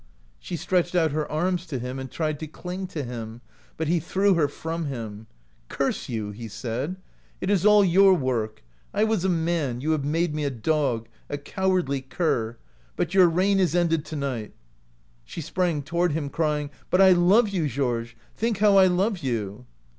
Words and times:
She 0.39 0.55
stretched 0.55 0.95
out 0.95 1.11
her 1.11 1.31
arms 1.31 1.67
to 1.67 1.77
him 1.77 1.99
and 1.99 2.09
tried 2.09 2.39
to 2.39 2.47
cling 2.47 2.87
to 2.87 3.03
him, 3.03 3.41
but 3.77 3.87
he 3.87 3.99
threw 3.99 4.33
her 4.33 4.47
from 4.47 4.85
him. 4.85 5.27
"'Curse 5.69 6.09
you!' 6.09 6.31
he 6.31 6.47
said,' 6.47 6.95
it 7.39 7.51
is 7.51 7.67
all 7.67 7.85
your 7.85 8.15
work. 8.15 8.63
I 8.95 9.03
was 9.03 9.23
a 9.23 9.29
man— 9.29 9.79
you 9.81 9.91
have 9.91 10.03
made 10.03 10.33
me 10.33 10.43
a. 10.43 10.49
dog, 10.49 11.07
a 11.29 11.37
cowardly 11.37 12.01
cur; 12.01 12.57
but 12.95 13.13
your 13.13 13.27
reign 13.27 13.59
is 13.59 13.75
ended 13.75 14.03
to 14.05 14.15
night. 14.15 14.49
1" 14.49 14.51
She 15.25 15.41
sprang 15.41 15.83
toward 15.83 16.13
him, 16.13 16.29
crying,' 16.29 16.71
But 16.89 16.99
I 17.01 17.11
love 17.11 17.49
you, 17.49 17.67
Georges! 17.67 18.15
Think 18.35 18.57
how 18.57 18.77
I 18.77 18.87
love 18.87 19.19
you! 19.19 19.67